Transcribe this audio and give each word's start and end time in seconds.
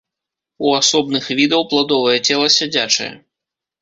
У 0.69 0.71
асобных 0.77 1.29
відаў 1.41 1.67
пладовае 1.73 2.17
цела 2.31 2.47
сядзячае. 2.59 3.11